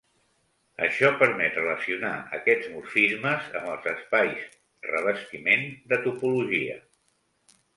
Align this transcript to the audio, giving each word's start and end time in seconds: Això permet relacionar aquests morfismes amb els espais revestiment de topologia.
Això 0.85 1.09
permet 1.17 1.59
relacionar 1.59 2.13
aquests 2.37 2.71
morfismes 2.77 3.51
amb 3.59 3.69
els 3.75 3.85
espais 3.93 4.43
revestiment 4.93 5.65
de 5.93 6.01
topologia. 6.09 6.81